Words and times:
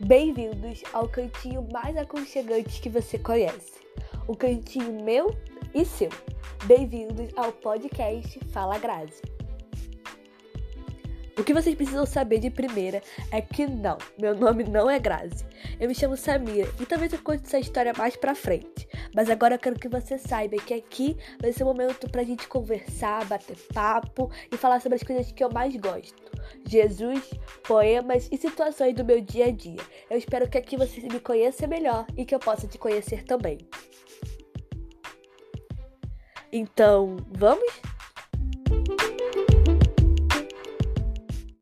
Bem-vindos 0.00 0.82
ao 0.92 1.08
cantinho 1.08 1.66
mais 1.72 1.96
aconchegante 1.96 2.80
que 2.80 2.90
você 2.90 3.16
conhece. 3.16 3.74
O 4.26 4.36
cantinho 4.36 5.04
meu 5.04 5.36
e 5.72 5.84
seu. 5.84 6.10
Bem-vindos 6.64 7.30
ao 7.36 7.52
podcast 7.52 8.40
Fala 8.50 8.76
Grazi. 8.76 9.22
O 11.38 11.44
que 11.44 11.54
vocês 11.54 11.76
precisam 11.76 12.04
saber 12.04 12.40
de 12.40 12.50
primeira 12.50 13.00
é 13.30 13.40
que 13.40 13.66
não, 13.68 13.96
meu 14.18 14.34
nome 14.34 14.64
não 14.64 14.90
é 14.90 14.98
Grazi. 14.98 15.46
Eu 15.78 15.86
me 15.86 15.94
chamo 15.94 16.16
Samira 16.16 16.68
e 16.80 16.86
talvez 16.86 17.12
eu 17.12 17.20
conte 17.20 17.44
essa 17.46 17.60
história 17.60 17.92
mais 17.96 18.16
pra 18.16 18.34
frente. 18.34 18.88
Mas 19.14 19.30
agora 19.30 19.54
eu 19.54 19.58
quero 19.58 19.78
que 19.78 19.88
você 19.88 20.18
saiba 20.18 20.56
que 20.56 20.74
aqui 20.74 21.16
vai 21.40 21.52
ser 21.52 21.64
um 21.64 21.68
momento 21.68 22.08
pra 22.10 22.24
gente 22.24 22.48
conversar, 22.48 23.24
bater 23.26 23.56
papo 23.72 24.30
e 24.50 24.56
falar 24.56 24.80
sobre 24.80 24.96
as 24.96 25.02
coisas 25.02 25.30
que 25.30 25.42
eu 25.42 25.50
mais 25.50 25.76
gosto. 25.76 26.22
Jesus, 26.66 27.30
poemas 27.62 28.28
e 28.30 28.36
situações 28.36 28.94
do 28.94 29.04
meu 29.04 29.20
dia 29.20 29.46
a 29.46 29.50
dia. 29.50 29.80
Eu 30.10 30.18
espero 30.18 30.48
que 30.48 30.58
aqui 30.58 30.76
você 30.76 31.00
me 31.02 31.20
conheça 31.20 31.66
melhor 31.66 32.06
e 32.16 32.24
que 32.24 32.34
eu 32.34 32.38
possa 32.38 32.66
te 32.66 32.78
conhecer 32.78 33.24
também. 33.24 33.58
Então, 36.52 37.16
vamos? 37.30 37.93